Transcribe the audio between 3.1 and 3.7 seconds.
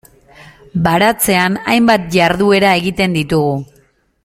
ditugu.